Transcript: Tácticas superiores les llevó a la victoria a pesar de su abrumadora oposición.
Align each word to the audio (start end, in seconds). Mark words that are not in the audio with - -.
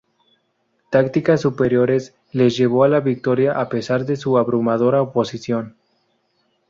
Tácticas 0.89 1.41
superiores 1.41 2.15
les 2.31 2.57
llevó 2.57 2.83
a 2.83 2.87
la 2.87 3.01
victoria 3.01 3.59
a 3.61 3.69
pesar 3.69 4.03
de 4.07 4.15
su 4.15 4.39
abrumadora 4.39 4.99
oposición. 4.99 5.77